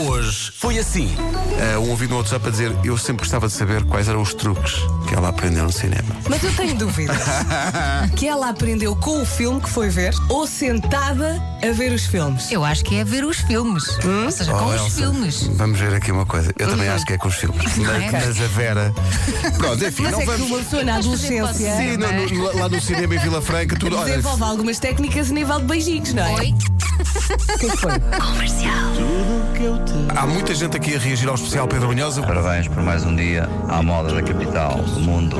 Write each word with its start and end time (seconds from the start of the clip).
Hoje 0.00 0.52
foi 0.56 0.78
assim. 0.78 1.14
Uh, 1.16 1.80
um 1.80 1.90
ouvido 1.90 2.10
no 2.10 2.18
WhatsApp 2.18 2.46
a 2.46 2.50
dizer 2.50 2.72
eu 2.84 2.96
sempre 2.96 3.22
gostava 3.22 3.48
de 3.48 3.52
saber 3.52 3.82
quais 3.84 4.08
eram 4.08 4.22
os 4.22 4.32
truques 4.32 4.74
que 5.08 5.14
ela 5.14 5.28
aprendeu 5.28 5.64
no 5.64 5.72
cinema. 5.72 6.04
Mas 6.28 6.42
eu 6.44 6.52
tenho 6.54 6.74
dúvidas. 6.76 7.16
que 8.14 8.28
ela 8.28 8.48
aprendeu 8.48 8.94
com 8.94 9.20
o 9.22 9.26
filme 9.26 9.60
que 9.60 9.68
foi 9.68 9.88
ver 9.88 10.14
ou 10.28 10.46
sentada 10.46 11.42
a 11.62 11.72
ver 11.72 11.92
os 11.92 12.06
filmes? 12.06 12.50
Eu 12.52 12.64
acho 12.64 12.84
que 12.84 12.94
é 12.96 13.04
ver 13.04 13.24
os 13.24 13.38
filmes. 13.38 13.88
Ou 14.24 14.30
seja, 14.30 14.52
com 14.52 14.64
Oh, 14.64 14.68
os 14.68 14.74
Elsa, 14.82 14.90
filmes. 15.00 15.42
Vamos 15.54 15.78
ver 15.80 15.92
aqui 15.94 16.12
uma 16.12 16.24
coisa. 16.26 16.52
Eu 16.58 16.68
também 16.68 16.88
acho 16.88 17.04
que 17.04 17.14
é 17.14 17.18
com 17.18 17.26
os 17.28 17.34
filmes. 17.34 17.58
Mas, 17.78 18.02
é? 18.04 18.10
mas 18.12 18.40
a 18.40 18.46
Vera. 18.46 18.94
Pronto, 19.58 19.84
enfim, 19.84 20.02
Mas 20.04 20.12
não 20.12 20.20
é 20.20 20.24
que 20.24 20.30
vamos. 20.30 20.46
uma 20.50 20.58
pessoa 20.58 20.84
na 20.84 20.96
adolescência 20.96 21.76
Sim, 21.76 21.96
no- 21.96 22.28
no- 22.52 22.58
lá 22.58 22.68
no 22.68 22.80
cinema 22.80 23.14
em 23.16 23.18
Vila 23.18 23.42
Franca, 23.42 23.76
tudo. 23.76 23.96
Olha, 23.96 24.10
desenvolve 24.10 24.42
algumas 24.44 24.78
técnicas 24.78 25.30
a 25.30 25.34
nível 25.34 25.58
de 25.58 25.66
beijinhos, 25.66 26.12
não 26.14 26.22
é? 26.24 26.34
Oi? 26.34 26.54
O 27.54 27.58
que 27.58 27.66
é 27.66 27.70
que 27.70 27.76
foi? 27.76 27.92
há 30.16 30.26
muita 30.26 30.54
gente 30.54 30.76
aqui 30.76 30.96
a 30.96 30.98
reagir 30.98 31.28
ao 31.28 31.34
especial 31.34 31.68
Pedro 31.68 31.88
Brunhosa. 31.88 32.22
Parabéns 32.22 32.68
por 32.68 32.82
mais 32.82 33.04
um 33.04 33.14
dia 33.14 33.48
à 33.68 33.82
moda 33.82 34.12
da 34.12 34.22
capital, 34.22 34.78
do 34.78 35.00
mundo, 35.00 35.36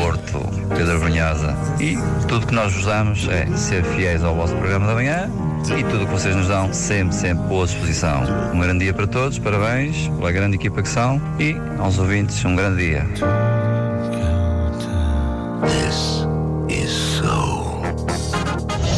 Porto, 0.00 0.40
Pedro 0.74 0.98
Brunhosa. 0.98 1.54
E 1.80 1.96
tudo 2.26 2.46
que 2.46 2.54
nós 2.54 2.72
vos 2.72 2.84
damos 2.84 3.28
é 3.28 3.46
ser 3.56 3.84
fiéis 3.84 4.24
ao 4.24 4.34
vosso 4.34 4.54
programa 4.56 4.86
da 4.86 4.94
manhã 4.94 5.30
e 5.64 5.82
tudo 5.84 6.04
o 6.04 6.06
que 6.06 6.12
vocês 6.12 6.34
nos 6.36 6.48
dão, 6.48 6.72
sempre, 6.72 7.14
sempre 7.14 7.46
boa 7.46 7.66
disposição. 7.66 8.22
Um 8.52 8.60
grande 8.60 8.84
dia 8.84 8.94
para 8.94 9.06
todos, 9.06 9.38
parabéns 9.38 10.08
pela 10.08 10.32
grande 10.32 10.56
equipa 10.56 10.82
que 10.82 10.88
são 10.88 11.20
e 11.38 11.56
aos 11.78 11.98
ouvintes, 11.98 12.44
um 12.44 12.56
grande 12.56 12.78
dia. 12.78 13.06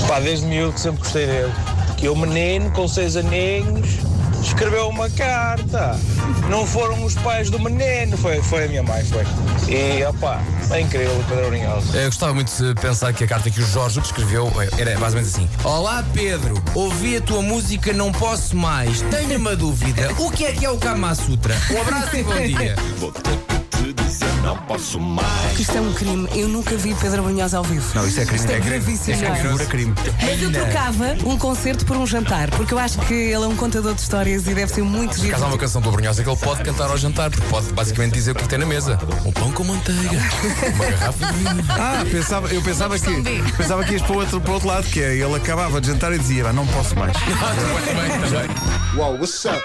Pá, 0.09 0.21
desde 0.21 0.47
miúdo 0.47 0.73
que 0.73 0.81
sempre 0.81 1.01
gostei 1.01 1.27
dele. 1.27 1.76
Que 1.97 2.09
o 2.09 2.17
menino, 2.17 2.71
com 2.73 2.87
seis 2.87 3.17
aninhos, 3.17 3.99
escreveu 4.43 4.89
uma 4.89 5.09
carta. 5.11 5.99
Não 6.51 6.67
foram 6.67 7.05
os 7.05 7.15
pais 7.15 7.51
do 7.51 7.59
menino, 7.59 8.17
foi, 8.17 8.41
foi 8.43 8.65
a 8.65 8.69
minha 8.69 8.83
mãe, 8.83 9.05
foi. 9.05 9.25
E, 9.69 10.05
opá, 10.05 10.41
é 10.71 10.81
incrível 10.81 11.19
o 11.19 11.25
Pedro 11.25 11.47
Brunhosa. 11.47 11.97
Eu 11.97 12.07
gostava 12.07 12.35
muito 12.35 12.51
de 12.51 12.81
pensar 12.81 13.13
que 13.13 13.25
a 13.25 13.27
carta 13.27 13.51
que 13.51 13.61
o 13.61 13.67
Jorge 13.67 14.01
escreveu 14.01 14.53
era 14.79 14.99
mais 14.99 15.15
ou 15.15 15.21
menos 15.21 15.35
assim: 15.35 15.49
Olá 15.65 16.05
Pedro, 16.13 16.63
ouvi 16.75 17.17
a 17.17 17.21
tua 17.21 17.43
música, 17.43 17.93
não 17.93 18.13
posso 18.13 18.57
mais. 18.57 19.01
Tenho 19.03 19.39
uma 19.39 19.57
dúvida: 19.57 20.13
o 20.19 20.31
que 20.31 20.45
é 20.45 20.53
que 20.53 20.65
é 20.65 20.71
o 20.71 20.79
Kama 20.79 21.15
Sutra? 21.15 21.57
Um 21.71 21.81
abraço 21.81 22.17
e 22.17 22.23
bom 22.23 22.35
dia. 22.35 22.77
Isto 25.59 25.79
é 25.79 25.81
um 25.81 25.93
crime. 25.93 26.29
Eu 26.35 26.49
nunca 26.49 26.77
vi 26.77 26.95
Pedro 26.95 27.23
Brunhosa 27.23 27.59
ao 27.59 27.65
vivo. 27.65 27.85
Não, 27.95 28.07
isso 28.07 28.21
é 28.21 28.25
crime. 28.25 28.39
Isto 28.41 28.51
é 28.53 28.57
É 28.57 28.61
gravíssimo. 28.61 29.17
É 29.25 29.29
não 29.29 29.35
é? 29.35 29.41
figura 29.41 29.67
crime. 29.67 29.95
Mas 30.23 30.43
eu 30.43 30.53
trocava 30.53 31.17
um 31.25 31.37
concerto 31.39 31.85
por 31.85 31.97
um 31.97 32.07
jantar, 32.07 32.51
porque 32.51 32.73
eu 32.73 32.79
acho 32.79 32.99
que 33.01 33.15
ele 33.15 33.35
é 33.45 33.49
um 33.49 33.57
contador 33.57 33.95
de 33.95 34.01
histórias 34.01 34.47
e 34.47 34.55
deve 34.55 34.73
ser 34.73 34.83
muito 34.83 35.17
giro. 35.17 35.33
Caso 35.33 35.45
há 35.45 35.49
uma 35.49 35.59
canção 35.59 35.81
do 35.81 35.91
Brunhosa 35.91 36.23
que 36.23 36.29
ele 36.29 36.37
pode 36.39 36.63
cantar 36.63 36.91
ao 36.91 36.97
jantar, 36.97 37.31
porque 37.31 37.47
pode 37.49 37.73
basicamente 37.73 38.15
dizer 38.15 38.33
o 38.33 38.35
que 38.35 38.49
tem 38.49 38.59
na 38.59 38.67
mesa: 38.67 38.99
um 39.25 39.33
pão 39.33 39.51
com 39.51 39.65
manteiga, 39.65 40.23
uma 40.75 40.85
garrafa 40.87 41.27
de 41.27 41.33
vinho. 41.39 41.65
Ah, 41.71 42.05
pensava, 42.11 42.49
eu 42.49 42.63
pensava 42.63 42.99
que, 42.99 43.23
pensava 43.57 43.85
que 43.85 43.93
ias 43.95 44.03
para 44.03 44.13
o 44.13 44.17
outro, 44.19 44.41
para 44.41 44.51
o 44.51 44.55
outro 44.55 44.69
lado, 44.69 44.87
que 44.87 45.01
é 45.03 45.15
ele 45.17 45.35
acabava 45.35 45.81
de 45.81 45.89
jantar 45.89 46.13
e 46.13 46.19
dizia, 46.19 46.49
"Ah, 46.49 46.53
não 46.53 46.67
posso 46.69 46.95
mais. 46.97 47.17
Uau, 48.97 49.15
what's 49.15 49.45
up? 49.45 49.61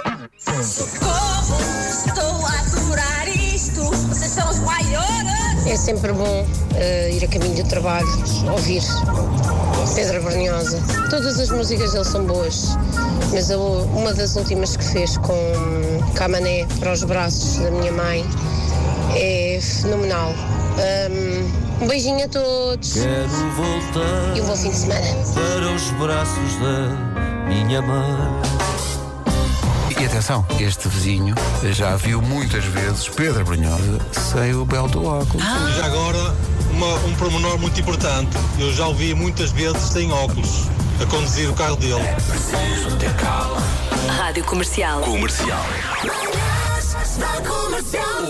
Como 0.45 1.59
estou 1.89 2.45
a 2.45 2.59
adorar 2.59 3.27
isto? 3.62 3.81
Vocês 3.84 4.31
são 4.31 4.50
os 4.50 4.59
maiores! 4.59 5.66
É 5.67 5.76
sempre 5.76 6.12
bom 6.14 6.45
eh, 6.76 7.12
ir 7.14 7.23
a 7.23 7.28
caminho 7.28 7.64
do 7.64 7.70
trabalho, 7.70 8.08
ouvir 8.52 8.81
Pedro 9.95 10.23
Brunhosa. 10.23 10.80
Todas 11.09 11.40
as 11.40 11.50
músicas 11.50 11.92
dele 11.92 12.04
são 12.06 12.23
boas, 12.26 12.76
mas 13.32 13.52
a- 13.52 13.58
uma 13.58 14.14
das 14.14 14.36
últimas 14.36 14.76
que 14.76 14.84
fez 14.84 15.17
com 15.17 15.38
Camané 16.16 16.66
para 16.80 16.92
os 16.94 17.04
braços 17.04 17.58
da 17.58 17.70
minha 17.71 17.92
mãe 17.92 18.26
é 19.16 19.60
fenomenal. 19.61 20.33
Um, 20.82 21.83
um 21.83 21.88
beijinho 21.88 22.26
a 22.26 22.27
todos 22.30 22.94
Quero 22.94 23.27
voltar 23.55 24.38
e 24.38 24.42
um 24.42 24.45
bom 24.45 24.55
fim 24.55 24.70
de 24.70 24.76
semana. 24.77 25.02
para 25.33 25.76
os 25.76 25.92
braços 25.92 26.55
da 26.55 27.48
minha 27.48 27.82
mãe. 27.82 28.51
E 30.02 30.06
atenção, 30.06 30.44
este 30.60 30.88
vizinho 30.88 31.36
já 31.73 31.95
viu 31.95 32.22
muitas 32.22 32.64
vezes 32.66 33.08
Pedro 33.08 33.45
Brunhosa 33.45 34.00
sem 34.12 34.54
o 34.56 34.66
belo 34.66 34.88
do 34.88 35.06
óculos. 35.06 35.44
Já 35.78 35.86
agora, 35.86 36.36
uma- 36.72 36.95
um 37.06 37.14
promenor 37.16 37.60
muito 37.60 37.80
importante. 37.80 38.36
Eu 38.58 38.73
já 38.73 38.88
o 38.88 38.95
vi 38.95 39.14
muitas 39.14 39.52
vezes 39.52 39.82
sem 39.84 40.12
óculos, 40.12 40.67
a 41.02 41.06
conduzir 41.06 41.50
o 41.50 41.54
carro 41.54 41.76
dele. 41.76 42.02
Rádio 44.17 44.44
Comercial. 44.44 45.02
Comercial. 45.02 45.66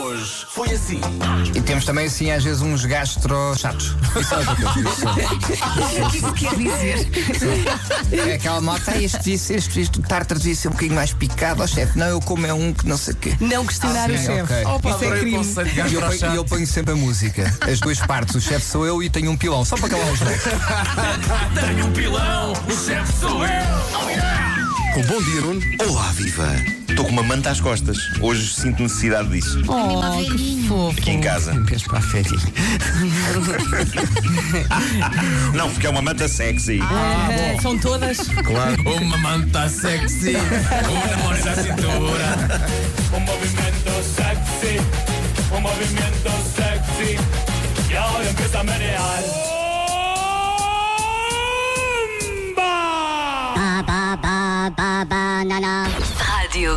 Hoje 0.02 0.46
foi 0.50 0.72
assim. 0.72 1.02
E 1.54 1.62
temos 1.62 1.84
também, 1.86 2.06
assim, 2.08 2.32
às 2.32 2.44
vezes, 2.44 2.62
uns 2.62 2.86
gastro 2.86 3.54
chatos. 3.58 3.96
Isso 4.20 4.34
é. 4.34 4.40
O 6.02 6.16
isso 6.16 6.34
quer 6.34 6.56
dizer? 6.56 8.28
É 8.30 8.34
aquela 8.36 8.62
malta, 8.62 8.92
ah, 8.92 9.02
este 9.02 9.20
disse, 9.22 9.54
este, 9.54 9.82
este 9.82 10.02
tartar 10.02 10.38
devia 10.38 10.56
ser 10.56 10.70
um 10.70 10.72
bocadinho 10.72 10.96
mais 10.96 11.14
picado, 11.14 11.62
ó 11.64 11.68
chefe. 11.68 11.98
Não, 11.98 12.08
eu 12.08 12.20
como 12.22 12.46
é 12.46 12.54
um 12.54 12.74
que 12.74 12.88
não 12.88 12.98
sei 12.98 13.14
o 13.14 13.18
quê. 13.18 13.36
Não 13.40 13.66
questionar 13.66 14.10
Ah, 14.10 14.14
o 14.14 14.18
chefe. 14.18 14.42
ok. 14.42 14.66
Opa, 14.66 14.90
Isso 14.90 15.04
é 15.06 15.20
crime. 15.20 15.32
E 15.90 15.94
eu, 15.94 16.02
ponho, 16.02 16.34
e 16.34 16.36
eu 16.36 16.46
ponho 16.46 16.68
sempre 16.68 16.94
a 16.94 16.96
música, 16.96 17.58
as 17.70 17.80
duas 17.80 18.00
partes. 18.00 18.36
O 18.36 18.42
chefe 18.42 18.66
sou 18.66 18.86
eu 18.86 19.04
e 19.04 19.10
tenho 19.10 19.32
um 19.32 19.38
pilão, 19.38 19.64
só 19.66 19.76
para 19.78 19.90
calar 19.90 20.12
os 20.12 20.20
dois. 20.20 20.42
Tenho 20.44 21.86
um 21.88 21.92
pilão, 21.92 22.54
o 22.54 22.72
chefe 22.72 23.14
sou 23.20 23.44
eu. 23.46 24.51
Com 24.94 25.02
bom 25.04 25.22
dia, 25.24 25.40
Nuno. 25.42 25.62
Olá, 25.88 26.12
viva! 26.12 26.54
Estou 26.90 27.06
com 27.06 27.12
uma 27.12 27.24
manta 27.24 27.50
às 27.50 27.62
costas. 27.62 27.98
Hoje 28.20 28.54
sinto 28.54 28.84
necessidade 28.84 29.30
disso. 29.30 29.60
Anima 29.72 30.18
velhinho. 30.18 30.90
Aqui 30.90 31.12
em 31.12 31.22
casa. 31.22 31.54
Para 31.88 32.00
a 32.00 32.02
férias. 32.02 32.42
Não, 35.56 35.70
porque 35.70 35.88
é 35.88 35.90
uma 35.90 36.02
manta 36.02 36.28
sexy. 36.28 36.80
Ah, 36.82 37.30
são 37.62 37.78
todas. 37.80 38.18
Uma 39.02 39.18
manta 39.18 39.70
sexy, 39.70 40.36
uma 40.36 41.08
namorada 41.08 41.44
da 41.44 41.64
cintura. 41.64 42.60
Um 43.14 43.20
movimento 43.22 44.04
sexy, 44.04 44.82
um 45.56 45.62
movimento 45.62 46.32
sexy. 46.56 47.18
E 47.90 47.96
ahora 47.96 48.30
empieza 48.30 48.60
a 48.60 48.64
menear. 48.64 49.51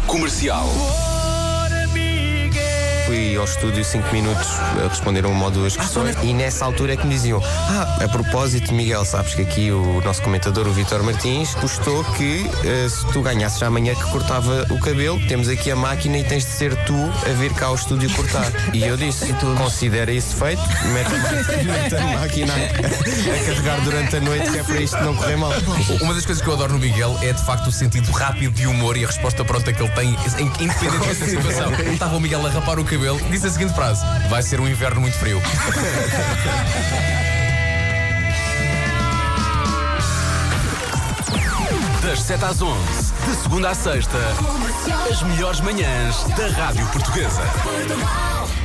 Comercial. 0.01 1.04
Ao 3.45 3.51
estúdio 3.51 3.85
5 3.85 4.11
minutos 4.11 4.49
a 4.83 4.89
responder 4.89 5.27
a 5.27 5.29
uma 5.29 5.45
ou 5.45 5.51
duas 5.51 5.77
questões 5.77 6.17
e 6.23 6.33
nessa 6.33 6.65
altura 6.65 6.95
é 6.95 6.97
que 6.97 7.07
me 7.07 7.13
diziam: 7.13 7.43
Ah, 7.45 7.99
a 8.03 8.09
propósito, 8.09 8.73
Miguel, 8.73 9.05
sabes 9.05 9.35
que 9.35 9.43
aqui 9.43 9.71
o 9.71 10.01
nosso 10.03 10.23
comentador, 10.23 10.67
o 10.67 10.73
Vitor 10.73 11.03
Martins, 11.03 11.55
postou 11.57 12.03
que 12.17 12.51
eh, 12.65 12.89
se 12.89 13.05
tu 13.13 13.21
ganhasses 13.21 13.63
amanhã 13.63 13.95
que 13.95 14.03
cortava 14.05 14.67
o 14.71 14.79
cabelo, 14.81 15.21
temos 15.29 15.51
aqui 15.51 15.71
a 15.71 15.77
máquina 15.77 16.17
e 16.17 16.25
tens 16.25 16.47
de 16.47 16.53
ser 16.53 16.75
tu 16.87 16.95
a 17.27 17.33
vir 17.35 17.53
cá 17.53 17.67
ao 17.67 17.75
estúdio 17.75 18.09
cortar. 18.15 18.51
E 18.73 18.83
eu 18.83 18.97
disse: 18.97 19.31
Considera 19.59 20.11
isso 20.11 20.35
feito, 20.37 20.63
mete 20.95 21.15
a, 21.15 21.63
mete 21.65 21.97
a 22.01 22.19
máquina 22.19 22.55
a, 22.55 22.57
a 22.57 23.45
carregar 23.45 23.81
durante 23.83 24.17
a 24.17 24.21
noite, 24.23 24.51
que 24.53 24.59
é 24.59 24.63
para 24.63 24.81
isto 24.81 24.97
não 25.05 25.15
correr 25.15 25.37
mal. 25.37 25.53
Uma 26.01 26.15
das 26.15 26.25
coisas 26.25 26.43
que 26.43 26.49
eu 26.49 26.55
adoro 26.55 26.73
no 26.73 26.79
Miguel 26.79 27.15
é 27.21 27.31
de 27.35 27.45
facto 27.45 27.67
o 27.67 27.73
sentido 27.73 28.11
rápido 28.11 28.55
de 28.55 28.67
humor 28.67 28.97
e 28.97 29.05
a 29.05 29.07
resposta 29.07 29.45
pronta 29.45 29.71
que 29.71 29.83
ele 29.83 29.91
tem, 29.93 30.17
em- 30.39 30.65
independente 30.65 31.15
da 31.15 31.27
situação. 31.27 31.73
Estava 31.93 32.17
o 32.17 32.21
Miguel 32.23 32.47
a 32.47 32.49
rapar 32.49 32.79
o 32.79 32.85
cabelo, 32.85 33.21
disse 33.35 33.49
a 33.49 33.51
seguinte 33.51 33.75
frase: 33.75 34.05
Vai 34.29 34.43
ser 34.43 34.61
um 34.61 34.69
inverno 34.69 35.01
muito 35.01 35.19
frio. 35.19 35.43
Das 42.01 42.21
7 42.21 42.45
às 42.45 42.63
11, 42.63 43.13
de 43.27 43.37
segunda 43.43 43.71
à 43.71 43.75
sexta, 43.75 44.19
as 45.11 45.23
melhores 45.23 45.61
manhãs 45.61 46.23
da 46.37 46.47
Rádio 46.49 46.87
Portuguesa. 46.89 47.43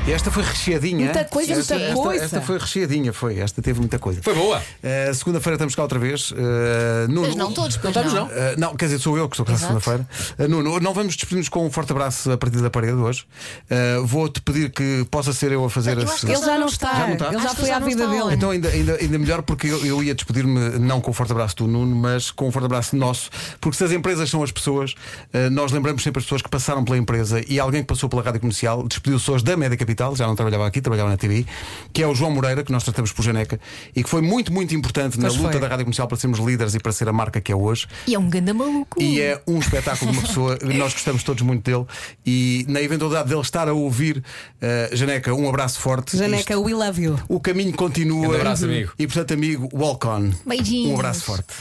Esta 0.08 0.32
foi 0.32 0.42
recheadinha. 0.44 1.06
Muita 1.06 1.24
coisa, 1.26 1.54
esta, 1.54 1.76
muita 1.76 1.90
esta- 1.90 2.02
coisa. 2.02 2.26
Esta 2.26 2.42
foi 2.42 2.58
recheadinha, 2.58 3.14
foi. 3.14 3.38
Esta 3.40 3.62
teve 3.62 3.80
muita 3.80 4.00
coisa. 4.00 4.22
Foi 4.24 4.34
boa. 4.34 4.58
Uh, 4.58 5.14
Segunda-feira 5.14 5.54
estamos 5.56 5.76
cá 5.76 5.84
outra 5.84 6.00
vez. 6.00 6.32
Uh, 6.32 6.36
Nuno, 7.08 7.22
Mas 7.28 7.36
não 7.36 7.52
todos, 7.54 7.78
pois 7.78 7.96
estamos, 7.96 8.14
não. 8.14 8.28
não. 8.28 8.34
Uh, 8.34 8.56
não, 8.58 8.76
quer 8.76 8.86
dizer, 8.86 9.00
sou 9.00 9.16
eu 9.18 9.30
que 9.30 9.36
estou 9.36 9.46
cá 9.46 9.56
segunda-feira. 9.56 10.08
Uh, 10.40 10.48
Nuno, 10.48 10.80
não 10.80 10.94
vamos 10.96 11.16
despedir-nos 11.16 11.48
com 11.48 11.64
um 11.64 11.70
forte 11.70 11.92
abraço 11.92 12.32
a 12.32 12.38
partir 12.38 12.58
da 12.60 12.72
parede 12.72 12.94
hoje. 12.94 13.24
Uh, 13.70 14.04
Vou-te 14.06 14.42
pedir 14.42 14.72
que 14.72 15.06
possa 15.12 15.32
ser 15.32 15.52
eu 15.52 15.64
a 15.64 15.70
fazer 15.70 15.96
Eu 15.98 16.04
esse. 16.04 16.26
Ele 16.26 16.38
já 16.38 16.58
não 16.58 16.68
está. 16.68 16.92
Já 16.96 17.06
não 17.08 17.14
está? 17.14 17.28
Ele 17.28 17.40
já 17.44 17.50
foi 17.54 17.70
à 17.70 17.80
não 17.80 17.88
vida 17.88 18.08
dele. 18.08 18.34
Então 18.34 18.50
ainda, 18.50 18.70
ainda, 18.70 18.96
ainda 18.96 19.20
melhor 19.20 19.44
porque 19.44 19.68
eu, 19.68 19.86
eu 19.86 20.04
ia 20.04 20.16
despedir-me 20.16 20.80
não 20.80 21.00
com 21.02 21.12
o 21.12 21.14
forte 21.14 21.32
abraço 21.34 21.56
do 21.58 21.68
Nuno, 21.68 21.96
mas 21.96 22.32
com 22.32 22.48
o 22.48 22.52
forte 22.52 22.66
abraço 22.66 22.96
nosso, 22.96 23.30
porque 23.62 23.78
se 23.78 23.84
as 23.84 23.92
empresas 23.92 24.28
são 24.30 24.42
as 24.42 24.52
pessoas, 24.52 24.94
uh, 25.34 25.50
nós 25.52 25.72
lembramos 25.72 26.02
sempre 26.02 26.20
as 26.20 26.26
pessoas 26.26 26.42
que 26.42 26.50
passaram 26.50 26.84
pela 26.84 26.98
empresa 26.98 27.44
e 27.48 27.60
alguém 27.60 27.82
que 27.82 27.88
passou 27.88 28.10
pela 28.10 28.24
rádio 28.24 28.40
comercial 28.40 28.88
despediu-se 28.88 29.30
hoje 29.30 29.44
da 29.44 29.56
média 29.56 29.78
capital. 29.90 30.16
já 30.16 30.28
não 30.28 30.36
trabalhava 30.36 30.68
aqui, 30.68 30.82
trabalhava 30.82 31.10
na 31.10 31.18
TVI, 31.18 31.46
que 31.92 32.02
é 32.04 32.08
o 32.08 32.14
João 32.14 32.32
Moreira, 32.32 32.64
que 32.64 32.72
nós 32.72 32.84
tratamos 32.84 33.12
por 33.12 33.24
Janeca, 33.24 33.60
e 33.96 34.04
que 34.04 34.10
foi 34.10 34.22
muito, 34.22 34.54
muito 34.54 34.74
importante 34.76 35.18
Pois 35.18 35.34
na 35.36 35.40
luta 35.42 35.52
foi. 35.54 35.62
da 35.62 35.68
rádio 35.68 35.86
comercial 35.86 36.08
para 36.08 36.18
sermos 36.18 36.40
líderes 36.40 36.76
e 36.76 36.80
para 36.80 36.92
ser 36.92 37.08
a 37.10 37.14
marca 37.14 37.42
que 37.42 37.52
é 37.52 37.56
hoje. 37.56 37.88
E 38.08 38.14
é 38.16 38.20
um 38.20 38.30
ganda 38.30 38.54
maluco. 38.54 39.02
E 39.02 39.20
é 39.22 39.42
um 39.48 39.60
espetáculo 39.60 40.12
de 40.12 40.18
uma 40.18 40.28
pessoa, 40.28 40.58
nós 40.76 40.94
gostamos 40.94 41.24
todos 41.24 41.42
muito 41.44 41.64
dele. 41.64 41.86
E 42.26 42.66
na 42.68 42.82
eventualidade 42.82 43.30
dele 43.30 43.42
estar 43.42 43.68
a 43.68 43.74
ouvir, 43.74 44.24
eh, 44.62 44.90
Janeca, 44.94 45.34
um 45.34 45.50
abraço 45.50 45.80
forte. 45.80 46.16
Janeca, 46.18 46.54
Isto- 46.54 46.64
we 46.64 46.74
love 46.74 47.02
you. 47.02 47.20
o 47.28 47.40
caminho 47.40 47.74
continua. 47.74 48.22
Grande 48.22 48.36
abraço, 48.42 48.66
amigo. 48.66 48.92
E 49.00 49.08
portanto, 49.08 49.34
amigo, 49.34 49.70
walk 49.74 50.06
on. 50.08 50.32
Beijinhos. 50.46 50.92
Um 50.92 50.96
abraço 50.96 51.24
forte. 51.24 51.54